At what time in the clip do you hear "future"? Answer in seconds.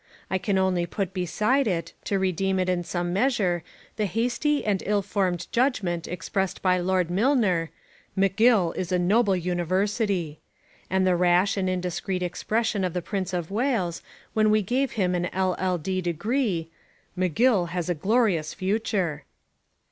18.55-19.25